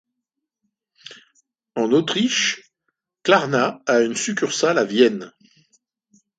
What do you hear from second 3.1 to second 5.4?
Klarna a une succursale à Vienne.